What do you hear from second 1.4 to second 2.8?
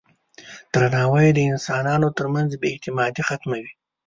انسانانو ترمنځ بې